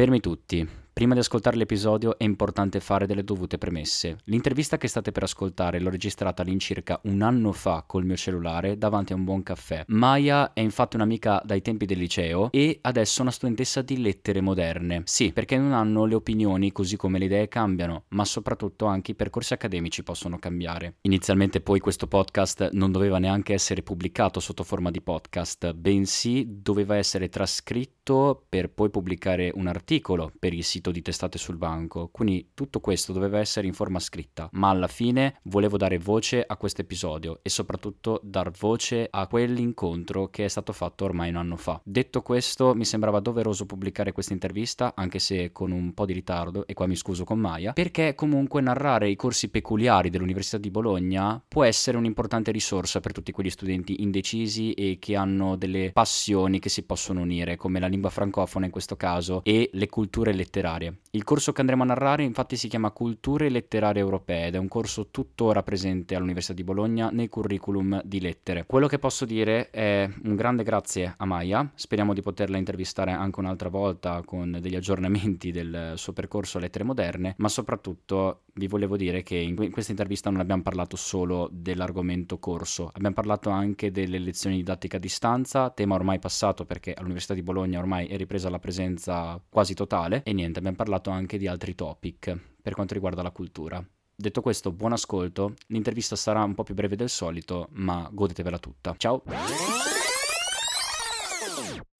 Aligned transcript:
Fermi 0.00 0.20
tutti. 0.20 0.79
Prima 1.00 1.14
di 1.14 1.20
ascoltare 1.20 1.56
l'episodio 1.56 2.18
è 2.18 2.24
importante 2.24 2.78
fare 2.78 3.06
delle 3.06 3.24
dovute 3.24 3.56
premesse. 3.56 4.18
L'intervista 4.24 4.76
che 4.76 4.86
state 4.86 5.12
per 5.12 5.22
ascoltare 5.22 5.80
l'ho 5.80 5.88
registrata 5.88 6.42
all'incirca 6.42 7.00
un 7.04 7.22
anno 7.22 7.52
fa 7.52 7.84
col 7.86 8.04
mio 8.04 8.16
cellulare 8.16 8.76
davanti 8.76 9.14
a 9.14 9.16
un 9.16 9.24
buon 9.24 9.42
caffè. 9.42 9.82
Maya 9.86 10.52
è 10.52 10.60
infatti 10.60 10.96
un'amica 10.96 11.40
dai 11.42 11.62
tempi 11.62 11.86
del 11.86 11.96
liceo 11.96 12.50
e 12.52 12.80
adesso 12.82 13.22
una 13.22 13.30
studentessa 13.30 13.80
di 13.80 14.02
lettere 14.02 14.42
moderne. 14.42 15.00
Sì, 15.06 15.32
perché 15.32 15.54
in 15.54 15.62
un 15.62 15.72
anno 15.72 16.04
le 16.04 16.16
opinioni 16.16 16.70
così 16.70 16.96
come 16.98 17.18
le 17.18 17.24
idee 17.24 17.48
cambiano, 17.48 18.04
ma 18.08 18.26
soprattutto 18.26 18.84
anche 18.84 19.12
i 19.12 19.14
percorsi 19.14 19.54
accademici 19.54 20.02
possono 20.02 20.38
cambiare. 20.38 20.96
Inizialmente 21.00 21.62
poi 21.62 21.80
questo 21.80 22.08
podcast 22.08 22.72
non 22.72 22.92
doveva 22.92 23.18
neanche 23.18 23.54
essere 23.54 23.82
pubblicato 23.82 24.38
sotto 24.38 24.64
forma 24.64 24.90
di 24.90 25.00
podcast, 25.00 25.72
bensì 25.72 26.44
doveva 26.60 26.96
essere 26.96 27.30
trascritto 27.30 28.44
per 28.46 28.68
poi 28.68 28.90
pubblicare 28.90 29.50
un 29.54 29.66
articolo 29.66 30.30
per 30.38 30.52
il 30.52 30.62
sito 30.62 30.88
di 30.92 31.02
testate 31.02 31.38
sul 31.38 31.56
banco, 31.56 32.08
quindi 32.12 32.50
tutto 32.54 32.80
questo 32.80 33.12
doveva 33.12 33.38
essere 33.38 33.66
in 33.66 33.72
forma 33.72 33.98
scritta, 33.98 34.48
ma 34.52 34.70
alla 34.70 34.88
fine 34.88 35.38
volevo 35.44 35.76
dare 35.76 35.98
voce 35.98 36.44
a 36.46 36.56
questo 36.56 36.80
episodio 36.82 37.40
e 37.42 37.48
soprattutto 37.48 38.20
dar 38.22 38.50
voce 38.50 39.08
a 39.10 39.26
quell'incontro 39.26 40.28
che 40.28 40.44
è 40.44 40.48
stato 40.48 40.72
fatto 40.72 41.04
ormai 41.04 41.30
un 41.30 41.36
anno 41.36 41.56
fa. 41.56 41.80
Detto 41.84 42.22
questo, 42.22 42.74
mi 42.74 42.84
sembrava 42.84 43.20
doveroso 43.20 43.66
pubblicare 43.66 44.12
questa 44.12 44.32
intervista, 44.32 44.92
anche 44.94 45.18
se 45.18 45.52
con 45.52 45.70
un 45.70 45.92
po' 45.94 46.06
di 46.06 46.12
ritardo, 46.12 46.66
e 46.66 46.74
qua 46.74 46.86
mi 46.86 46.96
scuso 46.96 47.24
con 47.24 47.38
Maya, 47.38 47.72
perché 47.72 48.14
comunque 48.14 48.60
narrare 48.60 49.08
i 49.08 49.16
corsi 49.16 49.48
peculiari 49.48 50.10
dell'Università 50.10 50.58
di 50.58 50.70
Bologna 50.70 51.42
può 51.46 51.64
essere 51.64 51.96
un'importante 51.96 52.50
risorsa 52.50 53.00
per 53.00 53.12
tutti 53.12 53.32
quegli 53.32 53.50
studenti 53.50 54.02
indecisi 54.02 54.72
e 54.72 54.98
che 54.98 55.16
hanno 55.16 55.56
delle 55.56 55.90
passioni 55.92 56.58
che 56.58 56.68
si 56.68 56.84
possono 56.84 57.20
unire, 57.20 57.56
come 57.56 57.80
la 57.80 57.86
lingua 57.86 58.10
francofona 58.10 58.66
in 58.66 58.70
questo 58.70 58.96
caso 58.96 59.42
e 59.44 59.70
le 59.72 59.88
culture 59.88 60.32
letterarie 60.32 60.79
letterarie. 60.80 60.98
Il 61.10 61.24
corso 61.24 61.52
che 61.52 61.60
andremo 61.60 61.82
a 61.82 61.86
narrare 61.86 62.22
infatti 62.22 62.56
si 62.56 62.68
chiama 62.68 62.90
Culture 62.90 63.48
letterarie 63.48 64.00
europee 64.00 64.46
ed 64.46 64.54
è 64.54 64.58
un 64.58 64.68
corso 64.68 65.08
tuttora 65.10 65.62
presente 65.62 66.14
all'Università 66.14 66.54
di 66.54 66.64
Bologna 66.64 67.10
nei 67.10 67.28
curriculum 67.28 68.00
di 68.04 68.20
lettere. 68.20 68.64
Quello 68.66 68.86
che 68.86 68.98
posso 68.98 69.24
dire 69.24 69.70
è 69.70 70.08
un 70.24 70.36
grande 70.36 70.62
grazie 70.62 71.14
a 71.16 71.24
Maya, 71.24 71.70
speriamo 71.74 72.14
di 72.14 72.22
poterla 72.22 72.56
intervistare 72.56 73.10
anche 73.10 73.40
un'altra 73.40 73.68
volta 73.68 74.22
con 74.24 74.58
degli 74.60 74.76
aggiornamenti 74.76 75.50
del 75.50 75.92
suo 75.96 76.12
percorso 76.12 76.58
a 76.58 76.60
lettere 76.60 76.84
moderne, 76.84 77.34
ma 77.38 77.48
soprattutto 77.48 78.42
vi 78.54 78.66
volevo 78.66 78.96
dire 78.96 79.22
che 79.22 79.36
in 79.36 79.70
questa 79.70 79.90
intervista 79.90 80.30
non 80.30 80.40
abbiamo 80.40 80.62
parlato 80.62 80.96
solo 80.96 81.48
dell'argomento 81.52 82.38
corso, 82.38 82.90
abbiamo 82.92 83.14
parlato 83.14 83.50
anche 83.50 83.90
delle 83.90 84.18
lezioni 84.18 84.56
di 84.56 84.62
didattica 84.62 84.96
a 84.96 85.00
distanza, 85.00 85.70
tema 85.70 85.94
ormai 85.94 86.18
passato 86.18 86.64
perché 86.64 86.94
all'Università 86.94 87.34
di 87.34 87.42
Bologna 87.42 87.78
ormai 87.78 88.06
è 88.06 88.16
ripresa 88.16 88.50
la 88.50 88.58
presenza 88.58 89.40
quasi 89.48 89.74
totale 89.74 90.22
e 90.24 90.32
niente, 90.32 90.58
abbiamo 90.58 90.69
parlato 90.76 91.10
anche 91.10 91.38
di 91.38 91.46
altri 91.46 91.74
topic 91.74 92.36
per 92.62 92.74
quanto 92.74 92.94
riguarda 92.94 93.22
la 93.22 93.30
cultura. 93.30 93.82
Detto 94.14 94.42
questo, 94.42 94.70
buon 94.70 94.92
ascolto, 94.92 95.54
l'intervista 95.68 96.14
sarà 96.14 96.42
un 96.42 96.54
po' 96.54 96.62
più 96.62 96.74
breve 96.74 96.94
del 96.94 97.08
solito, 97.08 97.68
ma 97.72 98.06
godetevela 98.12 98.58
tutta. 98.58 98.94
Ciao! 98.98 99.22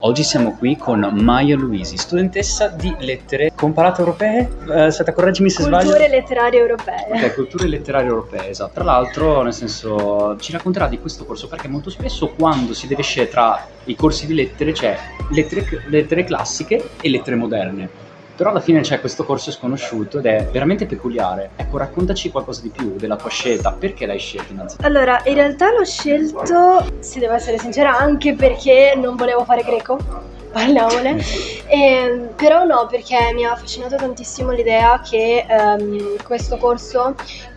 Oggi 0.03 0.23
siamo 0.23 0.55
qui 0.55 0.77
con 0.77 0.99
Maya 0.99 1.55
Luisi, 1.55 1.95
studentessa 1.95 2.69
di 2.69 2.95
lettere 2.99 3.51
comparate 3.55 4.01
europee. 4.01 4.49
Eh, 4.67 4.81
aspetta, 4.81 5.13
correggimi 5.13 5.49
se 5.49 5.63
culture 5.63 5.81
sbaglio. 5.83 5.95
Culture 5.95 6.19
letterarie 6.19 6.59
europee. 6.59 7.07
Ok, 7.11 7.33
culture 7.35 7.67
letterarie 7.67 8.07
europee, 8.07 8.49
esatto. 8.49 8.73
Tra 8.73 8.83
l'altro, 8.83 9.43
nel 9.43 9.53
senso, 9.53 10.37
ci 10.37 10.51
racconterà 10.51 10.87
di 10.87 10.99
questo 10.99 11.25
corso 11.25 11.47
perché 11.47 11.67
molto 11.67 11.91
spesso 11.91 12.29
quando 12.29 12.73
si 12.73 12.87
deve 12.87 13.03
scegliere 13.03 13.31
tra 13.31 13.67
i 13.85 13.95
corsi 13.95 14.25
di 14.25 14.33
lettere 14.33 14.71
c'è 14.71 14.97
lettere, 15.29 15.83
lettere 15.87 16.23
classiche 16.23 16.89
e 16.99 17.09
lettere 17.09 17.35
moderne 17.35 18.09
però 18.41 18.53
alla 18.53 18.59
fine 18.59 18.81
c'è 18.81 18.99
questo 18.99 19.23
corso 19.23 19.51
sconosciuto 19.51 20.17
ed 20.17 20.25
è 20.25 20.47
veramente 20.51 20.87
peculiare. 20.87 21.51
Ecco, 21.57 21.77
raccontaci 21.77 22.31
qualcosa 22.31 22.61
di 22.63 22.69
più 22.69 22.95
della 22.95 23.15
tua 23.15 23.29
scelta, 23.29 23.71
perché 23.71 24.07
l'hai 24.07 24.17
scelto 24.17 24.51
innanzitutto? 24.51 24.87
Allora, 24.87 25.21
in 25.25 25.35
realtà 25.35 25.71
l'ho 25.71 25.85
scelto, 25.85 26.83
se 27.01 27.19
devo 27.19 27.33
essere 27.33 27.59
sincera, 27.59 27.95
anche 27.95 28.33
perché 28.33 28.95
non 28.97 29.15
volevo 29.15 29.45
fare 29.45 29.61
greco 29.61 29.99
parliamone. 30.51 31.23
E, 31.67 31.77
ehm, 32.01 32.29
però 32.35 32.63
no, 32.63 32.87
perché 32.89 33.31
mi 33.35 33.45
ha 33.45 33.51
affascinato 33.51 33.95
tantissimo 33.95 34.49
l'idea 34.49 34.99
che 35.01 35.45
um, 35.47 36.15
questo 36.25 36.57
corso, 36.57 37.13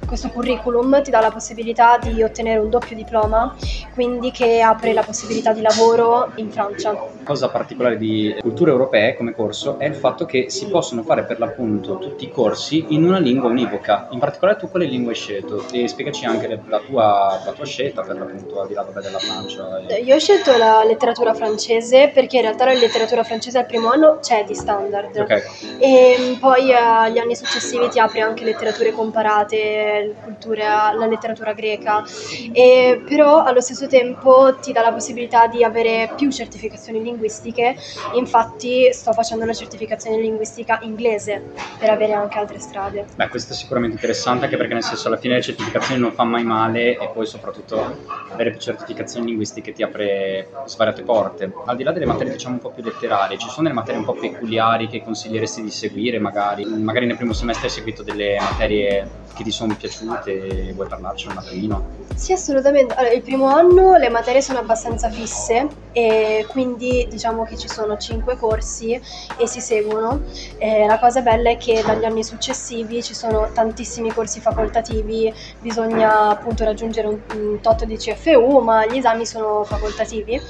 questo 0.06 0.28
curriculum 0.28 1.02
ti 1.02 1.10
dà 1.10 1.20
la 1.20 1.30
possibilità 1.30 1.98
di 1.98 2.22
ottenere 2.22 2.58
un 2.58 2.70
doppio 2.70 2.96
diploma, 2.96 3.54
quindi 3.92 4.30
che 4.30 4.60
apre 4.60 4.92
la 4.92 5.02
possibilità 5.02 5.52
di 5.52 5.60
lavoro 5.60 6.32
in 6.36 6.50
Francia. 6.50 6.92
La 6.92 7.08
cosa 7.24 7.48
particolare 7.48 7.96
di 7.96 8.36
culture 8.40 8.70
europee 8.70 9.16
come 9.16 9.34
corso 9.34 9.78
è 9.78 9.86
il 9.86 9.94
fatto 9.94 10.24
che 10.24 10.50
si 10.50 10.68
possono 10.68 11.02
fare 11.02 11.24
per 11.24 11.38
l'appunto 11.38 11.98
tutti 11.98 12.24
i 12.24 12.30
corsi 12.30 12.86
in 12.88 13.04
una 13.04 13.18
lingua 13.18 13.48
univoca. 13.48 14.08
In 14.10 14.18
particolare 14.18 14.58
tu 14.58 14.70
quale 14.70 14.86
lingua 14.86 15.10
hai 15.10 15.16
scelto? 15.16 15.64
E 15.72 15.88
spiegaci 15.88 16.24
anche 16.24 16.60
la 16.66 16.78
tua, 16.80 17.42
la 17.44 17.52
tua 17.52 17.64
scelta 17.64 18.02
per 18.02 18.16
l'appunto 18.16 18.60
al 18.60 18.68
di 18.68 18.74
là 18.74 18.82
della 19.00 19.18
Francia. 19.18 19.80
Io 20.02 20.14
ho 20.14 20.18
scelto 20.18 20.56
la 20.56 20.84
letteratura 20.84 21.34
francese 21.34 22.10
perché 22.12 22.36
in 22.36 22.42
realtà 22.42 22.66
la 22.66 22.72
letteratura 22.72 23.24
francese 23.24 23.58
al 23.58 23.66
primo 23.66 23.90
anno 23.90 24.18
c'è 24.20 24.44
di 24.44 24.54
standard 24.54 25.16
okay. 25.16 25.42
e 25.78 26.36
poi 26.40 26.72
agli 26.72 27.18
anni 27.18 27.36
successivi 27.36 27.88
ti 27.88 27.98
apri 27.98 28.20
anche 28.20 28.44
letterature 28.44 28.92
comparate, 28.92 29.93
cultura, 30.22 30.92
la 30.92 31.06
letteratura 31.06 31.52
greca, 31.52 32.04
e, 32.52 33.02
però 33.06 33.42
allo 33.42 33.60
stesso 33.60 33.86
tempo 33.86 34.56
ti 34.60 34.72
dà 34.72 34.82
la 34.82 34.92
possibilità 34.92 35.46
di 35.46 35.62
avere 35.64 36.12
più 36.16 36.30
certificazioni 36.30 37.02
linguistiche, 37.02 37.76
infatti 38.14 38.92
sto 38.92 39.12
facendo 39.12 39.44
una 39.44 39.52
certificazione 39.52 40.20
linguistica 40.20 40.78
inglese 40.82 41.42
per 41.78 41.90
avere 41.90 42.12
anche 42.12 42.38
altre 42.38 42.58
strade. 42.58 43.06
Beh, 43.14 43.28
questo 43.28 43.52
è 43.52 43.56
sicuramente 43.56 43.94
interessante 43.94 44.44
anche 44.44 44.56
perché 44.56 44.74
nel 44.74 44.82
senso 44.82 45.08
alla 45.08 45.16
fine 45.16 45.34
le 45.34 45.42
certificazioni 45.42 46.00
non 46.00 46.12
fa 46.12 46.24
mai 46.24 46.44
male 46.44 46.96
e 46.96 47.10
poi 47.12 47.26
soprattutto 47.26 47.96
avere 48.30 48.50
più 48.50 48.60
certificazioni 48.60 49.26
linguistiche 49.26 49.72
ti 49.72 49.82
apre 49.82 50.48
svariate 50.66 51.02
porte. 51.02 51.52
Al 51.66 51.76
di 51.76 51.82
là 51.82 51.92
delle 51.92 52.06
materie 52.06 52.32
diciamo 52.32 52.54
un 52.54 52.60
po' 52.60 52.70
più 52.70 52.82
letterarie, 52.82 53.38
ci 53.38 53.48
sono 53.48 53.62
delle 53.62 53.74
materie 53.74 54.00
un 54.00 54.06
po' 54.06 54.14
peculiari 54.14 54.88
che 54.88 55.02
consiglieresti 55.02 55.62
di 55.62 55.70
seguire 55.70 56.18
magari? 56.18 56.64
Magari 56.64 57.06
nel 57.06 57.16
primo 57.16 57.32
semestre 57.32 57.66
hai 57.66 57.72
seguito 57.72 58.02
delle 58.02 58.36
materie 58.38 59.22
che 59.34 59.42
ti 59.42 59.50
sono 59.50 59.76
piaciute, 59.84 60.72
vuoi 60.72 60.88
parlarci 60.88 61.28
un 61.28 61.36
attimino? 61.36 62.02
Sì, 62.14 62.32
assolutamente. 62.32 62.94
Allora, 62.94 63.12
il 63.12 63.22
primo 63.22 63.46
anno 63.46 63.96
le 63.96 64.08
materie 64.08 64.40
sono 64.40 64.60
abbastanza 64.60 65.10
fisse 65.10 65.66
e 65.92 66.46
quindi 66.48 67.06
diciamo 67.10 67.44
che 67.44 67.56
ci 67.56 67.68
sono 67.68 67.96
cinque 67.98 68.36
corsi 68.36 68.98
e 69.36 69.46
si 69.46 69.60
seguono. 69.60 70.22
E 70.58 70.86
la 70.86 70.98
cosa 70.98 71.20
bella 71.20 71.50
è 71.50 71.56
che 71.56 71.82
dagli 71.84 72.04
anni 72.04 72.24
successivi 72.24 73.02
ci 73.02 73.14
sono 73.14 73.50
tantissimi 73.52 74.10
corsi 74.12 74.40
facoltativi, 74.40 75.32
bisogna 75.60 76.30
appunto 76.30 76.64
raggiungere 76.64 77.08
un, 77.08 77.60
tot 77.60 77.84
di 77.84 77.96
CFU, 77.96 78.60
ma 78.60 78.86
gli 78.86 78.96
esami 78.96 79.26
sono 79.26 79.64
facoltativi 79.64 80.40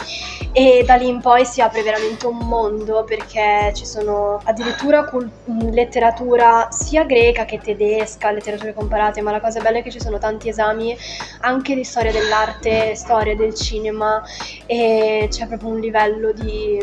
e 0.52 0.84
da 0.86 0.94
lì 0.94 1.08
in 1.08 1.20
poi 1.20 1.44
si 1.44 1.60
apre 1.60 1.82
veramente 1.82 2.26
un 2.26 2.38
mondo 2.38 3.02
perché 3.04 3.72
ci 3.74 3.84
sono 3.84 4.40
addirittura 4.44 5.10
letteratura 5.72 6.68
sia 6.70 7.04
greca 7.04 7.44
che 7.44 7.58
tedesca, 7.58 8.30
letterature 8.30 8.72
comparate, 8.72 9.22
ma 9.24 9.32
la 9.32 9.40
cosa 9.40 9.60
bella 9.60 9.78
è 9.78 9.82
che 9.82 9.90
ci 9.90 10.00
sono 10.00 10.18
tanti 10.18 10.48
esami 10.48 10.96
anche 11.40 11.74
di 11.74 11.82
storia 11.84 12.12
dell'arte, 12.12 12.94
storia 12.94 13.34
del 13.34 13.54
cinema 13.54 14.22
e 14.66 15.26
c'è 15.30 15.46
proprio 15.48 15.70
un 15.70 15.80
livello 15.80 16.32
di 16.32 16.78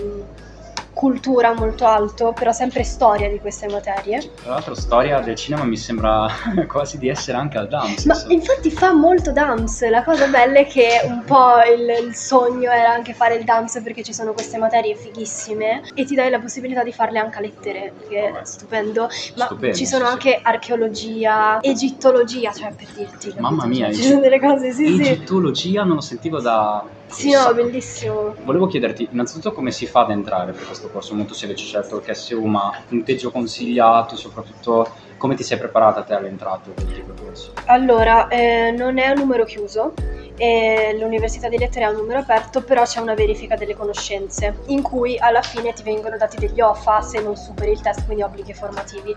cultura 0.93 1.53
molto 1.53 1.85
alto, 1.85 2.33
però 2.33 2.51
sempre 2.51 2.83
storia 2.83 3.29
di 3.29 3.39
queste 3.39 3.67
materie. 3.67 4.31
Tra 4.41 4.53
l'altro 4.53 4.75
storia 4.75 5.19
del 5.19 5.35
cinema 5.35 5.63
mi 5.63 5.77
sembra 5.77 6.27
quasi 6.67 6.97
di 6.97 7.07
essere 7.07 7.37
anche 7.37 7.57
al 7.57 7.67
DAMS. 7.67 8.05
Ma 8.05 8.15
infatti 8.27 8.71
fa 8.71 8.93
molto 8.93 9.31
DAMS, 9.31 9.89
la 9.89 10.03
cosa 10.03 10.27
bella 10.27 10.59
è 10.59 10.67
che 10.67 11.01
un 11.03 11.23
po' 11.23 11.61
il, 11.63 12.07
il, 12.07 12.15
sogno 12.15 12.71
era 12.71 12.91
anche 12.91 13.13
fare 13.13 13.35
il 13.35 13.43
DAMS 13.43 13.81
perché 13.81 14.03
ci 14.03 14.13
sono 14.13 14.33
queste 14.33 14.57
materie 14.57 14.95
fighissime 14.95 15.83
e 15.93 16.05
ti 16.05 16.15
dai 16.15 16.29
la 16.29 16.39
possibilità 16.39 16.83
di 16.83 16.91
farle 16.91 17.19
anche 17.19 17.37
a 17.37 17.41
lettere, 17.41 17.93
che 18.07 18.27
è 18.27 18.39
stupendo, 18.43 19.07
ma 19.37 19.45
stupendo, 19.45 19.75
ci 19.75 19.85
sono 19.85 20.05
sì, 20.05 20.11
anche 20.11 20.29
sì. 20.37 20.39
archeologia, 20.43 21.59
egittologia, 21.61 22.51
cioè 22.51 22.73
per 22.73 22.87
dirti. 22.93 23.33
Mamma 23.37 23.65
mia, 23.65 23.91
ci 23.93 24.03
sono 24.03 24.19
delle 24.19 24.39
cose, 24.39 24.71
sì, 24.71 24.99
egittologia 24.99 25.83
non 25.83 25.95
lo 25.95 26.01
sentivo 26.01 26.39
da 26.39 26.83
sì, 27.11 27.31
no, 27.31 27.53
bellissimo. 27.53 28.35
Volevo 28.43 28.67
chiederti 28.67 29.09
innanzitutto 29.11 29.51
come 29.51 29.71
si 29.71 29.85
fa 29.85 30.01
ad 30.01 30.11
entrare 30.11 30.51
per 30.51 30.65
questo 30.65 30.89
corso. 30.89 31.13
Molto 31.13 31.33
avete 31.33 31.55
scelto 31.61 31.97
il 31.97 32.03
KSU, 32.03 32.43
ma 32.43 32.71
punteggio 32.87 33.31
consigliato, 33.31 34.15
soprattutto 34.15 34.87
come 35.17 35.35
ti 35.35 35.43
sei 35.43 35.57
preparata 35.57 36.01
te 36.01 36.13
all'entrata 36.13 36.71
di 36.75 37.03
corso? 37.31 37.53
Allora, 37.65 38.27
eh, 38.27 38.71
non 38.71 38.97
è 38.97 39.09
un 39.09 39.19
numero 39.19 39.45
chiuso 39.45 39.93
e 40.41 40.97
l'università 40.97 41.49
di 41.49 41.57
lettere 41.59 41.85
ha 41.85 41.91
un 41.91 41.97
numero 41.97 42.17
aperto, 42.17 42.63
però 42.63 42.81
c'è 42.81 42.99
una 42.99 43.13
verifica 43.13 43.55
delle 43.55 43.75
conoscenze, 43.75 44.55
in 44.69 44.81
cui 44.81 45.15
alla 45.19 45.43
fine 45.43 45.71
ti 45.71 45.83
vengono 45.83 46.17
dati 46.17 46.37
degli 46.37 46.59
OFA 46.59 46.99
se 47.01 47.21
non 47.21 47.35
superi 47.35 47.73
il 47.73 47.81
test, 47.81 48.05
quindi 48.05 48.23
obblighi 48.23 48.51
formativi. 48.51 49.13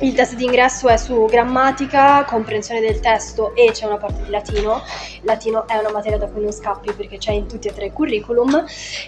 Il 0.00 0.12
test 0.12 0.34
d'ingresso 0.34 0.88
è 0.88 0.98
su 0.98 1.24
grammatica, 1.24 2.24
comprensione 2.24 2.82
del 2.82 3.00
testo 3.00 3.54
e 3.54 3.70
c'è 3.72 3.86
una 3.86 3.96
parte 3.96 4.24
di 4.24 4.28
latino. 4.28 4.82
Latino 5.22 5.66
è 5.66 5.78
una 5.78 5.90
materia 5.90 6.18
da 6.18 6.28
cui 6.28 6.42
non 6.42 6.52
scappi 6.52 6.92
perché 6.92 7.16
c'è 7.16 7.32
in 7.32 7.46
tutti 7.46 7.68
e 7.68 7.72
tre 7.72 7.86
i 7.86 7.90
curriculum. 7.90 8.62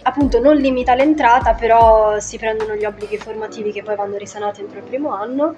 Appunto 0.05 0.41
non 0.41 0.57
limita 0.57 0.95
l'entrata, 0.95 1.53
però 1.53 2.19
si 2.21 2.39
prendono 2.39 2.75
gli 2.75 2.87
obblighi 2.87 3.19
formativi 3.19 3.71
che 3.71 3.83
poi 3.83 3.97
vanno 3.97 4.17
risanati 4.17 4.63
entro 4.63 4.79
il 4.79 4.85
primo 4.85 5.11
anno. 5.13 5.57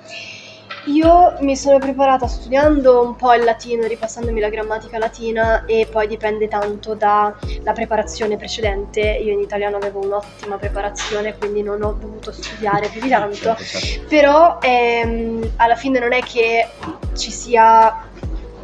Io 0.86 1.36
mi 1.40 1.56
sono 1.56 1.78
preparata 1.78 2.28
studiando 2.28 3.02
un 3.02 3.16
po' 3.16 3.34
il 3.34 3.42
latino, 3.42 3.86
ripassandomi 3.86 4.38
la 4.38 4.48
grammatica 4.48 4.98
latina 4.98 5.64
e 5.64 5.88
poi 5.90 6.06
dipende 6.06 6.46
tanto 6.46 6.94
dalla 6.94 7.34
preparazione 7.74 8.36
precedente. 8.36 9.00
Io 9.00 9.32
in 9.32 9.40
italiano 9.40 9.76
avevo 9.76 10.04
un'ottima 10.04 10.56
preparazione, 10.56 11.36
quindi 11.36 11.62
non 11.62 11.82
ho 11.82 11.92
dovuto 11.92 12.30
studiare 12.30 12.88
più 12.88 13.00
di 13.00 13.08
tanto. 13.08 13.56
Certo, 13.56 13.64
certo. 13.64 14.06
Però 14.08 14.58
ehm, 14.60 15.54
alla 15.56 15.74
fine 15.74 15.98
non 15.98 16.12
è 16.12 16.20
che 16.22 16.68
ci 17.16 17.32
sia 17.32 18.04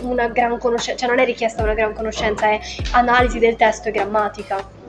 una 0.03 0.29
gran 0.29 0.59
conoscenza, 0.59 1.01
cioè 1.01 1.09
non 1.09 1.19
è 1.19 1.25
richiesta 1.25 1.63
una 1.63 1.75
gran 1.75 1.93
conoscenza, 1.93 2.47
è 2.47 2.61
analisi 2.93 3.41
del 3.41 3.57
testo 3.57 3.89
e 3.89 3.91
grammatica. 3.93 4.81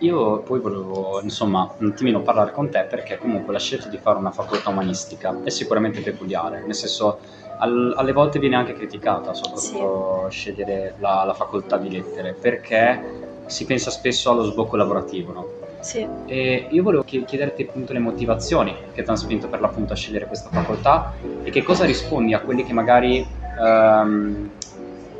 Io 0.00 0.40
poi 0.40 0.60
volevo, 0.60 1.20
insomma, 1.22 1.72
un 1.78 1.86
attimino 1.88 2.20
parlare 2.20 2.52
con 2.52 2.68
te 2.68 2.86
perché 2.88 3.16
comunque 3.16 3.52
la 3.52 3.58
scelta 3.58 3.88
di 3.88 3.96
fare 3.96 4.18
una 4.18 4.30
facoltà 4.30 4.68
umanistica 4.68 5.34
è 5.42 5.48
sicuramente 5.48 6.02
peculiare, 6.02 6.62
nel 6.64 6.74
senso 6.74 7.18
al, 7.58 7.94
alle 7.96 8.12
volte 8.12 8.38
viene 8.38 8.56
anche 8.56 8.74
criticata, 8.74 9.32
soprattutto 9.32 10.26
sì. 10.28 10.36
scegliere 10.38 10.94
la, 10.98 11.24
la, 11.24 11.32
facoltà 11.32 11.78
di 11.78 11.90
lettere, 11.90 12.34
perché 12.34 13.24
si 13.46 13.64
pensa 13.64 13.90
spesso 13.90 14.30
allo 14.30 14.42
sbocco 14.42 14.76
lavorativo, 14.76 15.32
no? 15.32 15.46
Sì. 15.80 16.06
E 16.26 16.66
io 16.70 16.82
volevo 16.82 17.04
chiederti 17.04 17.62
appunto 17.62 17.92
le 17.92 18.00
motivazioni 18.00 18.74
che 18.92 19.02
ti 19.02 19.08
hanno 19.08 19.18
spinto 19.18 19.48
per 19.48 19.60
l'appunto 19.60 19.92
a 19.92 19.96
scegliere 19.96 20.26
questa 20.26 20.50
facoltà 20.50 21.14
e 21.42 21.50
che 21.50 21.62
cosa 21.62 21.84
rispondi 21.84 22.34
a 22.34 22.40
quelli 22.40 22.64
che 22.64 22.72
magari 22.72 23.24
um, 23.58 24.50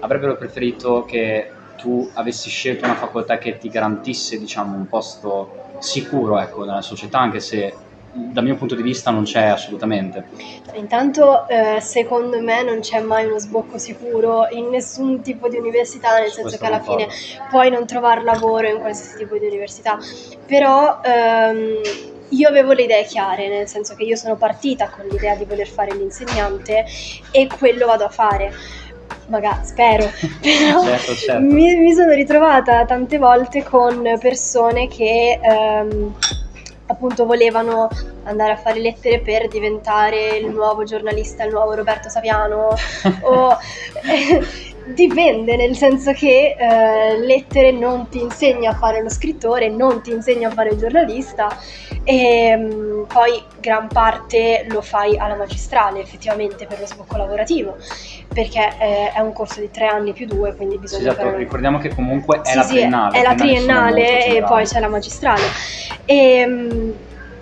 avrebbero 0.01 0.37
preferito 0.37 1.05
che 1.05 1.51
tu 1.77 2.11
avessi 2.15 2.49
scelto 2.49 2.85
una 2.85 2.97
facoltà 2.97 3.39
che 3.39 3.59
ti 3.59 3.69
garantisse, 3.69 4.39
diciamo, 4.39 4.77
un 4.77 4.89
posto 4.89 5.65
sicuro, 5.79 6.39
ecco, 6.41 6.65
nella 6.65 6.83
società, 6.83 7.19
anche 7.19 7.41
se 7.41 7.75
dal 8.17 8.45
mio 8.45 8.57
punto 8.57 8.75
di 8.75 8.83
vista 8.83 9.11
non 9.11 9.25
c'è 9.25 9.45
assolutamente. 9.45 10.29
Intanto, 10.75 11.47
eh, 11.49 11.81
secondo 11.81 12.41
me, 12.41 12.63
non 12.63 12.81
c'è 12.81 13.01
mai 13.01 13.27
uno 13.27 13.39
sbocco 13.39 13.79
sicuro 13.79 14.49
in 14.51 14.69
nessun 14.69 15.21
tipo 15.23 15.49
di 15.49 15.59
università, 15.59 16.19
nel 16.19 16.31
senso 16.31 16.57
che 16.57 16.67
alla 16.67 16.81
fine 16.81 17.09
puoi 17.51 17.71
non 17.71 17.87
trovare 17.87 18.23
lavoro 18.23 18.69
in 18.69 18.79
qualsiasi 18.79 19.19
tipo 19.19 19.37
di 19.37 19.47
università, 19.47 19.99
però 20.47 21.01
ehm, 21.03 21.81
io 22.31 22.49
avevo 22.49 22.73
le 22.73 22.83
idee 22.83 23.05
chiare, 23.05 23.49
nel 23.49 23.69
senso 23.69 23.95
che 23.95 24.05
io 24.05 24.17
sono 24.17 24.37
partita 24.37 24.89
con 24.89 25.07
l'idea 25.07 25.37
di 25.37 25.45
voler 25.45 25.69
fare 25.69 25.95
l'insegnante 25.95 26.85
e 27.31 27.47
quello 27.47 27.87
vado 27.87 28.05
a 28.05 28.09
fare 28.09 28.53
magari 29.29 29.65
spero, 29.65 30.05
però 30.41 30.85
certo, 30.85 31.15
certo. 31.15 31.41
Mi, 31.43 31.77
mi, 31.77 31.93
sono 31.93 32.13
ritrovata 32.13 32.85
tante 32.85 33.19
volte 33.19 33.63
con 33.63 34.17
persone 34.21 34.89
che 34.89 35.39
ehm, 35.43 36.15
appunto 36.87 37.27
volevano 37.27 37.89
andare 38.25 38.53
a 38.53 38.57
fare 38.57 38.81
lettere 38.81 39.21
per 39.21 39.49
diventare 39.49 40.37
il 40.37 40.49
nuovo 40.49 40.85
giornalista, 40.85 41.45
il 41.45 41.53
nuovo 41.53 41.75
Roberto 41.75 42.09
Saviano 42.09 42.69
o 43.23 43.57
Dipende, 44.87 45.57
nel 45.57 45.77
senso 45.77 46.13
che 46.13 46.55
eh, 46.57 47.19
lettere 47.19 47.73
non 47.73 48.09
ti 48.09 48.21
insegna 48.21 48.71
a 48.71 48.75
fare 48.75 49.03
lo 49.03 49.09
scrittore, 49.09 49.69
non 49.69 50.01
ti 50.01 50.13
insegna 50.13 50.49
a 50.49 50.53
fare 50.53 50.71
il 50.71 50.79
giornalista 50.79 51.49
e 52.05 52.57
mh, 52.57 52.75
mm, 52.75 53.03
poi 53.05 53.43
gran 53.59 53.89
parte 53.89 54.65
lo 54.69 54.81
fai 54.81 55.19
alla 55.19 55.35
magistrale 55.35 56.01
effettivamente 56.01 56.67
per 56.67 56.79
lo 56.79 56.87
sbocco 56.87 57.17
lavorativo 57.17 57.77
perché 58.33 58.61
eh, 58.79 59.13
è 59.13 59.19
un 59.19 59.33
corso 59.33 59.59
di 59.59 59.71
tre 59.73 59.89
anni 59.89 60.13
più 60.13 60.27
due 60.27 60.55
quindi 60.55 60.79
bisogna... 60.79 61.03
Sì, 61.03 61.09
esatto, 61.09 61.31
per... 61.31 61.39
ricordiamo 61.39 61.79
che 61.79 61.93
comunque 61.93 62.43
è 62.43 62.51
sì, 62.51 62.57
la 62.57 62.65
triennale. 62.65 63.11
Sì, 63.11 63.19
è 63.19 63.23
la 63.27 63.35
triennale 63.35 64.27
e 64.27 64.43
poi 64.45 64.65
c'è 64.65 64.79
la 64.79 64.89
magistrale. 64.89 65.43
E, 66.05 66.47
mh, 66.47 66.75
mm, 66.75 66.91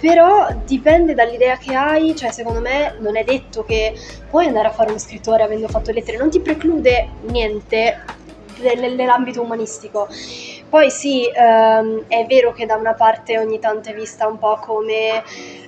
però 0.05 0.49
dipende 0.67 1.15
dall'idea 1.15 1.57
che 1.57 1.75
hai, 1.75 2.15
cioè 2.15 2.31
secondo 2.31 2.61
me 2.61 2.95
non 2.99 3.17
è 3.17 3.25
detto 3.25 3.65
che 3.65 3.95
puoi 4.29 4.45
andare 4.45 4.69
a 4.69 4.71
fare 4.71 4.91
uno 4.91 4.99
scrittore 4.99 5.45
avendo 5.45 5.67
fatto 5.67 5.93
lettere, 5.93 6.19
non 6.19 6.29
ti 6.29 6.41
preclude 6.41 7.09
niente 7.23 8.05
nell'ambito 8.77 9.41
umanistico. 9.41 10.07
Poi 10.69 10.91
sì, 10.91 11.27
ehm, 11.35 12.05
è 12.07 12.27
vero 12.27 12.53
che 12.53 12.67
da 12.67 12.75
una 12.77 12.93
parte 12.93 13.39
ogni 13.39 13.59
tanto 13.59 13.89
è 13.89 13.95
vista 13.95 14.27
un 14.27 14.37
po' 14.39 14.59
come, 14.61 15.23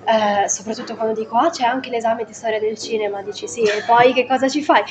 eh, 0.05 0.49
soprattutto 0.50 0.97
quando 0.97 1.19
dico, 1.19 1.38
ah 1.38 1.49
c'è 1.49 1.65
anche 1.65 1.88
l'esame 1.88 2.25
di 2.25 2.35
storia 2.35 2.61
del 2.61 2.77
cinema, 2.77 3.23
dici 3.23 3.49
sì, 3.49 3.62
e 3.62 3.85
poi 3.87 4.12
che 4.12 4.27
cosa 4.27 4.50
ci 4.50 4.62
fai? 4.62 4.83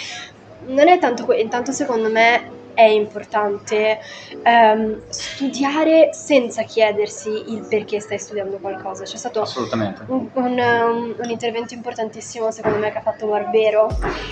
Non 0.69 0.87
è 0.87 0.97
tanto 0.97 1.23
quello, 1.23 1.43
intanto 1.43 1.71
secondo 1.71 2.09
me 2.09 2.49
è 2.75 2.83
importante 2.83 3.99
um, 4.43 5.01
studiare 5.09 6.09
senza 6.13 6.61
chiedersi 6.63 7.29
il 7.29 7.65
perché 7.67 7.99
stai 7.99 8.19
studiando 8.19 8.57
qualcosa. 8.57 9.03
C'è 9.03 9.17
stato 9.17 9.43
un, 10.07 10.29
un, 10.33 10.59
um, 10.59 11.15
un, 11.17 11.29
intervento 11.29 11.73
importantissimo, 11.73 12.51
secondo 12.51 12.77
me, 12.77 12.91
che 12.91 12.99
ha 12.99 13.01
fatto 13.01 13.25
Barbero, 13.25 13.87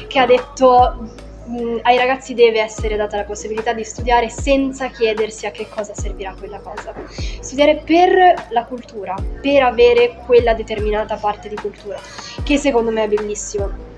che 0.07 0.19
ha 0.19 0.25
detto 0.25 1.23
mh, 1.45 1.79
ai 1.83 1.97
ragazzi 1.97 2.33
deve 2.33 2.61
essere 2.61 2.95
data 2.95 3.17
la 3.17 3.23
possibilità 3.23 3.73
di 3.73 3.83
studiare 3.83 4.29
senza 4.29 4.89
chiedersi 4.89 5.45
a 5.45 5.51
che 5.51 5.67
cosa 5.69 5.93
servirà 5.95 6.35
quella 6.37 6.59
cosa. 6.59 6.93
Studiare 7.07 7.81
per 7.85 8.47
la 8.49 8.65
cultura, 8.65 9.15
per 9.41 9.63
avere 9.63 10.17
quella 10.25 10.53
determinata 10.53 11.15
parte 11.15 11.49
di 11.49 11.55
cultura, 11.55 11.97
che 12.43 12.57
secondo 12.57 12.91
me 12.91 13.03
è 13.03 13.07
bellissimo 13.07 13.91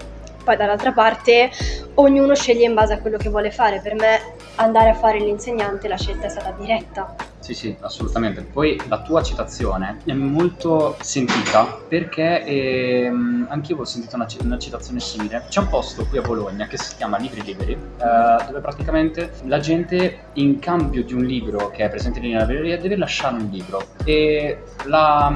poi 0.46 0.56
dall'altra 0.56 0.94
parte 0.94 1.50
ognuno 1.96 2.36
sceglie 2.36 2.66
in 2.66 2.74
base 2.76 2.94
a 2.94 3.00
quello 3.00 3.18
che 3.18 3.30
vuole 3.30 3.52
fare. 3.52 3.82
Per 3.82 3.96
me 3.96 4.22
andare 4.56 4.92
a 4.92 4.94
fare 4.94 5.18
l'insegnante 5.20 5.90
la 5.90 5.98
scelta 5.98 6.28
è 6.28 6.30
stata 6.30 6.52
diretta. 6.52 7.34
Sì, 7.46 7.54
sì, 7.54 7.78
assolutamente. 7.82 8.42
Poi 8.42 8.76
la 8.88 9.04
tua 9.04 9.22
citazione 9.22 10.00
è 10.04 10.14
molto 10.14 10.98
sentita 11.02 11.80
perché 11.88 12.44
ehm, 12.44 13.46
anch'io 13.52 13.78
ho 13.78 13.86
sentito 13.86 14.16
una, 14.16 14.26
una, 14.42 14.58
citazione 14.58 15.00
simile. 15.00 15.46
C'è 15.48 15.60
un 15.60 15.68
posto 15.68 16.08
qui 16.08 16.18
a 16.18 16.22
Bologna 16.22 16.66
che 16.66 16.78
si 16.80 16.96
chiama 16.96 17.20
Libri 17.20 17.44
Liberi, 17.44 17.74
eh, 17.74 18.46
dove 18.48 18.62
praticamente 18.62 19.34
la 19.44 19.60
gente 19.60 20.30
in 20.34 20.58
cambio 20.58 21.04
di 21.04 21.14
un 21.14 21.24
libro 21.24 21.70
che 21.70 21.84
è 21.84 21.90
presente 21.90 22.20
lì 22.20 22.32
nella 22.32 22.46
libreria 22.46 22.80
deve 22.80 22.98
lasciare 22.98 23.36
un 23.36 23.48
libro 23.52 23.90
e 24.04 24.64
la, 24.86 25.32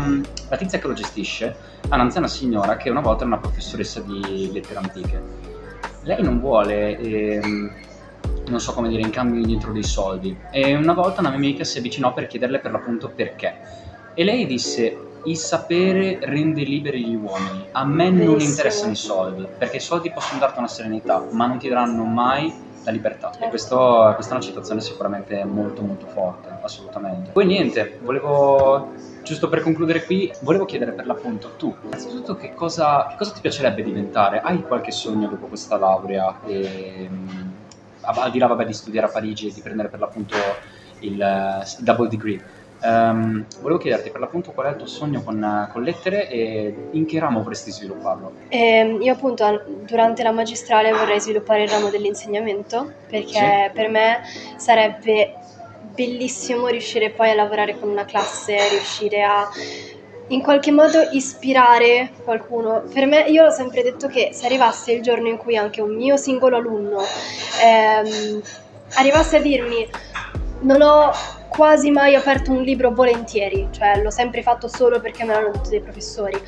la 0.49 0.57
tizia 0.57 0.79
che 0.79 0.87
lo 0.87 0.93
gestisce 0.93 1.55
ha 1.89 1.93
un'anziana 1.93 2.27
signora 2.27 2.75
che 2.75 2.89
una 2.89 3.01
volta 3.01 3.19
era 3.23 3.33
una 3.33 3.41
professoressa 3.41 3.99
di 3.99 4.49
lettere 4.51 4.79
antiche. 4.79 5.21
Lei 6.01 6.23
non 6.23 6.39
vuole... 6.39 6.97
Ehm, 6.97 7.87
non 8.49 8.59
so 8.59 8.73
come 8.73 8.89
dire, 8.89 9.01
in 9.01 9.09
cambio 9.09 9.43
dietro 9.45 9.71
dei 9.71 9.83
soldi. 9.83 10.35
E 10.51 10.75
una 10.75 10.93
volta 10.93 11.21
una 11.21 11.29
mia 11.29 11.37
amica 11.37 11.63
si 11.63 11.77
avvicinò 11.77 12.13
per 12.13 12.27
chiederle 12.27 12.59
per 12.59 12.71
l'appunto 12.71 13.09
perché. 13.09 13.57
E 14.13 14.23
lei 14.23 14.45
disse: 14.45 14.97
Il 15.23 15.37
sapere 15.37 16.19
rende 16.21 16.63
liberi 16.63 17.05
gli 17.05 17.15
uomini. 17.15 17.67
A 17.71 17.85
me 17.85 18.09
non 18.09 18.25
Bellissimo. 18.25 18.49
interessano 18.49 18.91
i 18.91 18.95
soldi, 18.95 19.47
perché 19.57 19.77
i 19.77 19.81
soldi 19.81 20.11
possono 20.11 20.39
darti 20.39 20.59
una 20.59 20.67
serenità, 20.67 21.23
ma 21.31 21.45
non 21.45 21.57
ti 21.57 21.67
daranno 21.69 22.03
mai 22.03 22.67
la 22.83 22.91
libertà. 22.91 23.31
E 23.39 23.49
questo, 23.49 24.11
questa 24.15 24.33
è 24.33 24.37
una 24.37 24.45
citazione 24.45 24.81
sicuramente 24.81 25.43
molto 25.43 25.81
molto 25.81 26.07
forte, 26.07 26.49
assolutamente. 26.61 27.31
Poi 27.31 27.45
niente, 27.45 27.99
volevo, 28.01 28.93
giusto 29.23 29.49
per 29.49 29.61
concludere 29.61 30.05
qui, 30.05 30.31
volevo 30.41 30.65
chiedere 30.65 30.93
per 30.93 31.05
l'appunto 31.05 31.51
tu, 31.57 31.75
innanzitutto 31.83 32.35
che 32.35 32.53
cosa, 32.53 33.07
che 33.09 33.15
cosa 33.17 33.31
ti 33.31 33.41
piacerebbe 33.41 33.83
diventare? 33.83 34.39
Hai 34.39 34.61
qualche 34.63 34.91
sogno 34.91 35.27
dopo 35.27 35.47
questa 35.47 35.77
laurea? 35.77 36.39
E, 36.45 37.09
al 38.15 38.31
di 38.31 38.39
là 38.39 38.47
vabbè, 38.47 38.65
di 38.65 38.73
studiare 38.73 39.07
a 39.07 39.09
Parigi 39.09 39.47
e 39.47 39.53
di 39.53 39.61
prendere 39.61 39.89
per 39.89 39.99
l'appunto 39.99 40.35
il, 40.99 41.13
il 41.13 41.83
double 41.83 42.07
degree. 42.07 42.57
Um, 42.81 43.45
volevo 43.59 43.77
chiederti 43.77 44.09
per 44.09 44.21
l'appunto 44.21 44.51
qual 44.51 44.67
è 44.67 44.69
il 44.69 44.77
tuo 44.77 44.87
sogno 44.87 45.21
con, 45.21 45.69
con 45.69 45.83
lettere 45.83 46.29
e 46.29 46.73
in 46.91 47.05
che 47.05 47.19
ramo 47.19 47.43
vorresti 47.43 47.71
svilupparlo? 47.71 48.31
Eh, 48.47 48.97
io 49.01 49.13
appunto 49.13 49.63
durante 49.85 50.23
la 50.23 50.31
magistrale 50.31 50.93
vorrei 50.93 51.19
sviluppare 51.19 51.63
il 51.63 51.69
ramo 51.69 51.89
dell'insegnamento 51.89 52.93
perché 53.09 53.65
sì. 53.67 53.71
per 53.73 53.89
me 53.89 54.21
sarebbe 54.55 55.33
bellissimo 55.93 56.67
riuscire 56.67 57.09
poi 57.09 57.31
a 57.31 57.35
lavorare 57.35 57.77
con 57.77 57.89
una 57.89 58.05
classe, 58.05 58.69
riuscire 58.69 59.23
a 59.23 59.49
in 60.29 60.41
qualche 60.41 60.71
modo 60.71 60.99
ispirare 61.11 62.11
qualcuno. 62.23 62.83
Per 62.93 63.05
me, 63.05 63.23
io 63.23 63.45
ho 63.45 63.49
sempre 63.49 63.83
detto 63.83 64.07
che 64.07 64.29
se 64.33 64.45
arrivasse 64.45 64.91
il 64.91 65.01
giorno 65.01 65.27
in 65.27 65.37
cui 65.37 65.55
anche 65.55 65.81
un 65.81 65.95
mio 65.95 66.17
singolo 66.17 66.57
alunno 66.57 67.01
ehm, 67.63 68.41
arrivasse 68.93 69.37
a 69.37 69.41
dirmi 69.41 69.87
non 70.61 70.81
ho 70.81 71.11
quasi 71.47 71.89
mai 71.91 72.15
aperto 72.15 72.51
un 72.51 72.61
libro 72.61 72.91
volentieri, 72.91 73.67
cioè 73.71 74.01
l'ho 74.01 74.11
sempre 74.11 74.41
fatto 74.41 74.67
solo 74.67 74.99
perché 74.99 75.23
me 75.23 75.33
l'hanno 75.33 75.51
detto 75.51 75.69
dei 75.69 75.81
professori, 75.81 76.39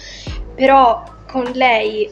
però 0.56 1.04
con 1.28 1.50
lei 1.54 2.10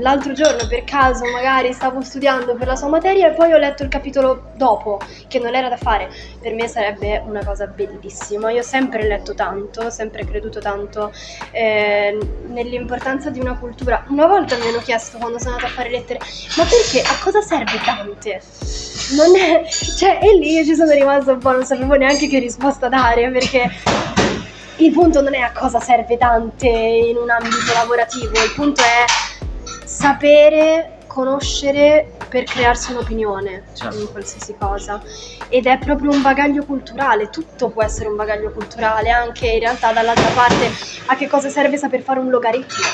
l'altro 0.00 0.32
giorno 0.32 0.66
per 0.68 0.84
caso 0.84 1.24
magari 1.26 1.72
stavo 1.72 2.00
studiando 2.00 2.54
per 2.54 2.68
la 2.68 2.76
sua 2.76 2.88
materia 2.88 3.28
e 3.28 3.34
poi 3.34 3.52
ho 3.52 3.58
letto 3.58 3.82
il 3.82 3.88
capitolo 3.88 4.50
dopo, 4.54 5.00
che 5.28 5.38
non 5.38 5.54
era 5.54 5.68
da 5.68 5.76
fare. 5.76 6.08
Per 6.40 6.54
me 6.54 6.68
sarebbe 6.68 7.22
una 7.26 7.44
cosa 7.44 7.66
bellissima. 7.66 8.50
Io 8.50 8.60
ho 8.60 8.64
sempre 8.64 9.06
letto 9.06 9.34
tanto, 9.34 9.82
ho 9.82 9.90
sempre 9.90 10.24
creduto 10.24 10.60
tanto 10.60 11.12
eh, 11.50 12.16
nell'importanza 12.46 13.30
di 13.30 13.40
una 13.40 13.58
cultura. 13.58 14.04
Una 14.08 14.26
volta 14.26 14.56
mi 14.56 14.68
hanno 14.68 14.78
chiesto 14.78 15.18
quando 15.18 15.38
sono 15.38 15.56
andata 15.56 15.72
a 15.72 15.74
fare 15.74 15.90
lettere, 15.90 16.20
ma 16.56 16.64
perché 16.64 17.02
a 17.02 17.18
cosa 17.22 17.40
serve 17.40 17.80
Dante? 17.84 18.40
Non 19.16 19.36
è, 19.36 19.64
cioè, 19.68 20.18
e 20.20 20.36
lì 20.36 20.52
io 20.52 20.64
ci 20.64 20.74
sono 20.74 20.92
rimasta 20.92 21.32
un 21.32 21.38
po', 21.38 21.52
non 21.52 21.64
sapevo 21.64 21.94
neanche 21.94 22.28
che 22.28 22.38
risposta 22.38 22.88
dare 22.88 23.30
perché 23.30 23.70
il 24.78 24.92
punto 24.92 25.22
non 25.22 25.34
è 25.34 25.38
a 25.38 25.52
cosa 25.52 25.80
serve 25.80 26.16
Dante 26.16 26.68
in 26.68 27.16
un 27.16 27.30
ambito 27.30 27.72
lavorativo, 27.72 28.32
il 28.32 28.52
punto 28.54 28.82
è 28.82 29.04
sapere, 29.96 30.98
conoscere 31.06 32.12
per 32.28 32.44
crearsi 32.44 32.92
un'opinione 32.92 33.62
Certo. 33.72 33.98
in 33.98 34.10
qualsiasi 34.12 34.54
cosa. 34.58 35.02
Ed 35.48 35.64
è 35.66 35.78
proprio 35.78 36.10
un 36.10 36.20
bagaglio 36.20 36.64
culturale, 36.64 37.30
tutto 37.30 37.70
può 37.70 37.82
essere 37.82 38.08
un 38.10 38.16
bagaglio 38.16 38.50
culturale, 38.50 39.08
anche 39.10 39.46
in 39.46 39.60
realtà 39.60 39.92
dall'altra 39.92 40.28
parte 40.34 40.68
a 41.06 41.16
che 41.16 41.26
cosa 41.28 41.48
serve 41.48 41.78
saper 41.78 42.02
fare 42.02 42.20
un 42.20 42.28
logaritmo. 42.28 42.84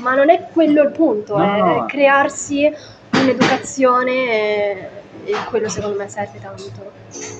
Ma 0.00 0.14
non 0.14 0.30
è 0.30 0.48
quello 0.50 0.82
il 0.82 0.92
punto, 0.92 1.36
No, 1.36 1.54
è 1.54 1.58
no. 1.58 1.84
crearsi 1.86 2.72
un'educazione 3.12 4.12
e, 4.12 4.88
e 5.24 5.34
quello 5.50 5.68
secondo 5.68 5.98
me 5.98 6.08
serve 6.08 6.40
tanto. 6.40 6.92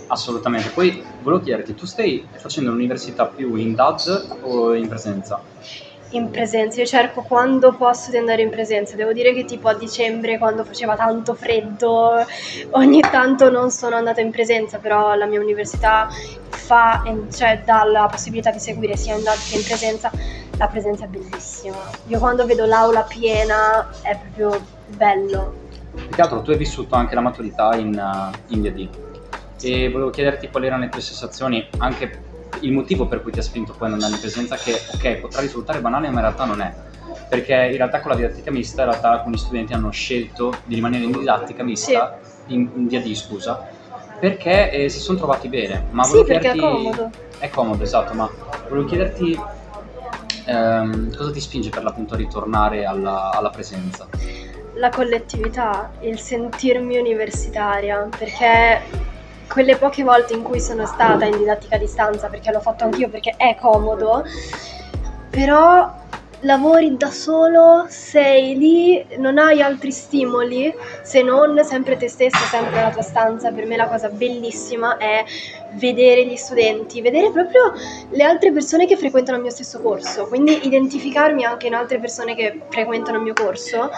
Assolutamente. 0.09 0.69
Poi 0.71 1.03
volevo 1.23 1.43
chiederti, 1.43 1.75
tu 1.75 1.87
stai 1.87 2.27
facendo 2.37 2.71
l'università 2.73 3.25
più 3.27 3.55
in 3.55 3.75
DAD 3.75 4.39
o 4.43 4.75
in 4.75 4.87
presenza? 4.89 5.41
In 6.11 6.31
presenza, 6.31 6.81
io 6.81 6.87
cerco 6.87 7.21
quando 7.23 7.73
posso 7.73 8.11
di 8.11 8.17
andare 8.17 8.41
in 8.41 8.49
presenza. 8.49 8.97
Devo 8.97 9.13
dire 9.13 9.35
che 9.35 9.45
tipo 9.45 9.69
a 9.69 9.75
dicembre, 9.75 10.39
quando 10.39 10.65
faceva 10.65 10.97
tanto 10.97 11.35
freddo, 11.35 12.25
ogni 12.71 13.01
tanto 13.01 13.51
non 13.51 13.71
sono 13.71 13.97
andata 13.97 14.23
in 14.23 14.31
presenza, 14.31 14.79
però 14.79 15.15
la 15.15 15.27
mia 15.27 15.39
università 15.39 16.09
fa, 16.49 17.03
cioè 17.31 17.63
dà 17.63 17.85
la 17.85 18.07
possibilità 18.11 18.51
di 18.51 18.59
seguire 18.59 18.97
sia 18.97 19.17
in 19.17 19.23
DAD 19.23 19.37
che 19.51 19.57
in 19.57 19.65
presenza. 19.65 20.11
La 20.57 20.67
presenza 20.67 21.05
è 21.05 21.09
bellissima. 21.09 21.77
Io 22.07 22.19
quando 22.19 22.47
vedo 22.47 22.65
l'aula 22.65 23.03
piena 23.03 23.89
è 24.03 24.19
proprio 24.19 24.65
bello. 24.87 25.67
Più 25.95 26.09
che 26.09 26.21
altro 26.23 26.41
tu 26.43 26.51
hai 26.51 26.57
vissuto 26.57 26.95
anche 26.95 27.15
la 27.15 27.21
maturità 27.21 27.77
in, 27.77 27.95
uh, 27.95 28.53
in 28.53 28.63
DD 28.63 28.89
e 29.61 29.91
volevo 29.91 30.11
chiederti 30.11 30.49
quali 30.49 30.67
erano 30.67 30.85
le 30.85 30.89
tue 30.89 31.01
sensazioni, 31.01 31.67
anche 31.79 32.28
il 32.61 32.73
motivo 32.73 33.07
per 33.07 33.23
cui 33.23 33.33
ti 33.33 33.39
ha 33.39 33.43
spinto 33.43 33.73
poi 33.77 33.89
ad 33.89 33.95
andare 33.95 34.13
in 34.15 34.21
presenza, 34.21 34.57
che 34.57 34.73
ok, 34.95 35.17
potrà 35.21 35.41
risultare 35.41 35.81
banale, 35.81 36.09
ma 36.09 36.15
in 36.15 36.21
realtà 36.21 36.45
non 36.45 36.61
è. 36.61 36.73
Perché 37.29 37.53
in 37.55 37.77
realtà 37.77 38.01
con 38.01 38.11
la 38.11 38.17
didattica 38.17 38.51
mista, 38.51 38.83
in 38.85 38.89
realtà 38.91 39.11
alcuni 39.11 39.37
studenti 39.37 39.73
hanno 39.73 39.91
scelto 39.91 40.59
di 40.65 40.75
rimanere 40.75 41.05
in 41.05 41.13
didattica 41.13 41.63
mista, 41.63 42.19
in, 42.47 42.69
in 42.75 42.87
DD 42.89 43.15
scusa, 43.15 43.67
perché 44.19 44.71
eh, 44.71 44.89
si 44.89 44.99
sono 45.01 45.19
trovati 45.19 45.49
bene. 45.49 45.87
Ma 45.91 46.05
Sì, 46.05 46.13
volevo 46.13 46.27
perché 46.29 46.49
è 46.49 46.53
chiederti- 46.53 46.75
comodo. 46.77 47.11
È 47.39 47.49
comodo, 47.51 47.83
esatto, 47.83 48.15
ma 48.15 48.31
volevo 48.69 48.87
chiederti 48.87 49.39
ehm, 50.47 51.15
cosa 51.17 51.31
ti 51.31 51.41
spinge 51.41 51.71
per 51.71 51.83
l'appunto 51.83 52.15
a 52.15 52.17
ritornare 52.17 52.85
alla, 52.85 53.31
alla 53.31 53.51
presenza. 53.51 54.09
la 54.75 54.91
collettività, 54.91 55.91
il 56.01 56.19
sentirmi 56.21 56.99
universitaria, 56.99 58.09
perché 58.17 58.81
quelle 59.49 59.77
poche 59.77 60.03
volte 60.03 60.35
in 60.35 60.43
cui 60.43 60.61
sono 60.61 60.87
stata 60.87 61.25
in 61.25 61.37
didattica 61.37 61.77
a 61.77 61.79
distanza, 61.79 62.29
perché 62.29 62.53
l'ho 62.53 62.61
fatto 62.61 62.85
anch'io 62.85 63.09
perché 63.09 63.35
è 63.37 63.57
comodo, 63.61 64.25
però 65.31 65.93
lavori 66.41 66.97
da 66.97 67.11
solo, 67.11 67.87
sei 67.89 68.57
lì, 68.57 69.07
non 69.19 69.39
hai 69.39 69.61
altri 69.61 69.91
stimoli 69.91 70.73
se 71.03 71.23
non 71.23 71.63
sempre 71.65 71.97
te 71.97 72.09
stessa, 72.09 72.39
sempre 72.39 72.81
la 72.81 72.91
tua 72.91 73.03
stanza. 73.03 73.51
Per 73.51 73.67
me 73.67 73.77
la 73.77 73.89
cosa 73.89 74.09
bellissima 74.09 74.97
è 74.97 75.25
vedere 75.73 76.27
gli 76.27 76.37
studenti, 76.37 77.01
vedere 77.01 77.31
proprio 77.31 77.73
le 78.11 78.25
altre 78.25 78.53
persone 78.53 78.87
che 78.87 78.97
frequentano 78.97 79.37
il 79.37 79.43
mio 79.43 79.53
stesso 79.53 79.81
corso, 79.81 80.27
quindi 80.27 80.67
identificarmi 80.67 81.45
anche 81.45 81.67
in 81.67 81.75
altre 81.75 81.99
persone 81.99 82.35
che 82.35 82.61
frequentano 82.69 83.19
il 83.19 83.23
mio 83.25 83.35
corso 83.35 83.91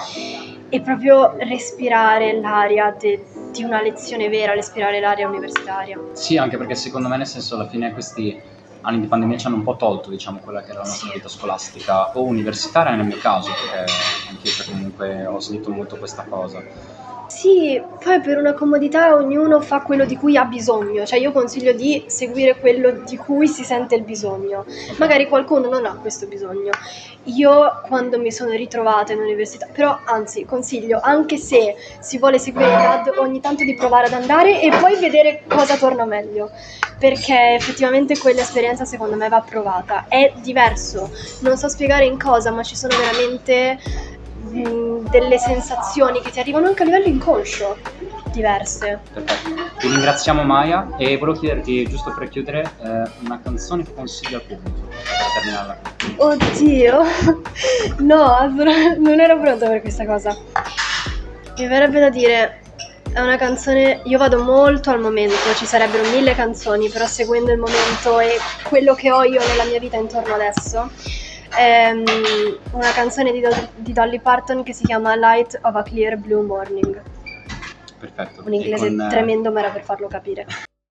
e 0.69 0.81
proprio 0.81 1.35
respirare 1.39 2.39
l'aria 2.41 2.95
de- 2.99 3.25
di 3.51 3.65
una 3.65 3.83
lezione 3.83 4.29
vera, 4.29 4.55
respirare 4.55 5.01
l'aria 5.01 5.27
universitaria. 5.27 5.99
Sì, 6.13 6.37
anche 6.37 6.57
perché 6.57 6.75
secondo 6.75 7.09
me, 7.09 7.17
nel 7.17 7.27
senso, 7.27 7.57
alla 7.57 7.67
fine 7.69 7.93
questi 7.93 8.41
anni 8.83 9.01
di 9.01 9.07
pandemia 9.07 9.37
ci 9.39 9.47
hanno 9.47 9.57
un 9.57 9.63
po' 9.63 9.77
tolto, 9.77 10.11
diciamo, 10.11 10.41
quella 10.41 10.63
che 10.63 10.71
era 10.71 10.81
la 10.81 10.89
nostra 10.89 11.13
vita 11.13 11.29
scolastica 11.29 12.13
o 12.13 12.23
universitaria 12.23 12.95
nel 12.95 13.07
mio 13.07 13.19
caso, 13.19 13.51
perché 13.51 13.93
anch'io 14.29 14.51
cioè, 14.51 14.67
comunque 14.67 15.27
ho 15.27 15.41
sentito 15.41 15.71
molto 15.71 15.97
questa 15.97 16.25
cosa. 16.25 16.63
Sì, 17.31 17.81
poi 18.03 18.21
per 18.21 18.39
una 18.39 18.55
comodità 18.55 19.15
ognuno 19.15 19.61
fa 19.61 19.83
quello 19.83 20.05
di 20.05 20.17
cui 20.17 20.37
ha 20.37 20.45
bisogno, 20.47 21.07
cioè 21.07 21.21
io 21.21 21.31
consiglio 21.31 21.73
di 21.73 22.03
seguire 22.09 22.59
quello 22.59 22.91
di 22.91 23.17
cui 23.17 23.47
si 23.47 23.63
sente 23.63 23.95
il 23.95 24.03
bisogno. 24.03 24.65
Magari 24.99 25.29
qualcuno 25.29 25.69
non 25.69 25.87
ha 25.87 25.95
questo 25.95 26.27
bisogno. 26.27 26.73
Io 27.27 27.83
quando 27.87 28.19
mi 28.19 28.33
sono 28.33 28.51
ritrovata 28.51 29.13
in 29.13 29.21
università, 29.21 29.69
però 29.73 30.01
anzi 30.07 30.45
consiglio, 30.45 30.99
anche 31.01 31.37
se 31.37 31.77
si 32.01 32.19
vuole 32.19 32.41
seguire 32.41 32.73
il 32.73 32.77
DAD, 32.77 33.13
ogni 33.19 33.41
tanto 33.41 33.63
di 33.63 33.77
provare 33.77 34.09
ad 34.09 34.13
andare 34.13 34.61
e 34.61 34.71
poi 34.81 34.99
vedere 34.99 35.45
cosa 35.47 35.77
torna 35.77 36.05
meglio, 36.05 36.51
perché 36.99 37.55
effettivamente 37.55 38.19
quell'esperienza 38.19 38.85
secondo 38.85 39.15
me 39.15 39.29
va 39.29 39.41
provata. 39.41 40.07
È 40.09 40.33
diverso, 40.43 41.13
non 41.43 41.57
so 41.57 41.69
spiegare 41.69 42.07
in 42.07 42.19
cosa, 42.19 42.51
ma 42.51 42.65
ci 42.65 42.75
sono 42.75 42.97
veramente 42.97 43.79
mh, 44.51 45.09
delle 45.11 45.39
sensazioni 45.39 46.21
che 46.21 46.31
ti 46.31 46.41
arrivano 46.41 46.67
anche 46.67 46.83
a 46.83 46.87
livello 46.87 47.07
inconscio, 47.07 47.77
diverse. 48.33 49.01
Perfetto. 49.13 49.79
Ti 49.79 49.89
ringraziamo 49.89 50.43
Maya 50.43 50.89
e 50.97 51.17
volevo 51.17 51.39
chiederti, 51.39 51.89
giusto 51.89 52.15
per 52.17 52.29
chiudere, 52.29 52.71
eh, 52.83 53.11
una 53.25 53.41
canzone 53.43 53.85
che 53.85 53.95
consigli 53.95 54.35
al 54.35 54.43
pubblico 54.43 54.89
per 54.89 55.43
terminarla. 55.43 55.81
Oddio, 56.17 57.03
no, 58.05 58.53
non 58.99 59.21
ero 59.21 59.41
pronta 59.41 59.69
per 59.69 59.81
questa 59.81 60.05
cosa. 60.05 60.37
Mi 61.57 61.67
verrebbe 61.67 62.01
da 62.01 62.11
dire, 62.11 62.61
è 63.13 63.21
una 63.21 63.37
canzone, 63.37 64.03
io 64.05 64.19
vado 64.19 64.43
molto 64.43 64.91
al 64.91 65.01
momento, 65.01 65.35
ci 65.57 65.67
sarebbero 65.67 66.09
mille 66.11 66.35
canzoni, 66.35 66.89
però 66.89 67.07
seguendo 67.07 67.51
il 67.51 67.59
momento 67.59 68.21
e 68.21 68.37
quello 68.63 68.95
che 68.95 69.11
ho 69.11 69.25
io 69.25 69.41
nella 69.49 69.65
mia 69.65 69.81
vita 69.81 69.97
intorno 69.97 70.35
adesso, 70.35 70.91
è 71.55 71.93
mm, 71.93 72.05
una 72.73 72.93
canzone 72.93 73.33
di, 73.33 73.41
Do- 73.41 73.71
di 73.77 73.93
Dolly 73.93 74.21
Parton 74.21 74.63
che 74.63 74.73
si 74.73 74.85
chiama 74.85 75.15
Light 75.17 75.59
of 75.63 75.75
a 75.75 75.83
Clear 75.83 76.17
Blue 76.17 76.43
Morning. 76.43 77.03
Perfetto. 77.99 78.43
Un 78.45 78.55
inglese 78.55 78.89
con, 78.89 79.01
eh, 79.01 79.09
tremendo, 79.09 79.53
ma 79.53 79.61
era 79.61 79.71
per 79.71 79.83
farlo 79.83 80.09
capire. 80.09 80.47